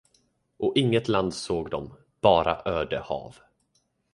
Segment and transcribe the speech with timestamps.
[0.57, 3.35] Och inget land såg de, bara öde hav.